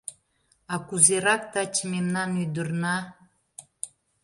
[0.73, 2.97] —А кузерак таче мемнан ӱдырна?